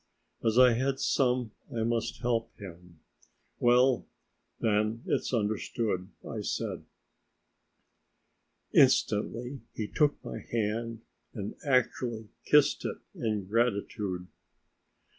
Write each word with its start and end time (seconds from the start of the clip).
As 0.43 0.57
I 0.57 0.73
had 0.73 0.99
some 0.99 1.51
I 1.71 1.83
must 1.83 2.21
help 2.21 2.57
him. 2.57 3.01
"Well, 3.59 4.03
then, 4.59 5.03
it's 5.05 5.31
understood," 5.31 6.07
I 6.27 6.41
said. 6.41 6.85
Instantly 8.73 9.61
he 9.75 9.87
took 9.87 10.15
my 10.25 10.39
hand 10.39 11.01
and 11.35 11.53
actually 11.63 12.29
kissed 12.45 12.83
it 12.83 12.97
in 13.13 13.45
gratitude. 13.45 14.25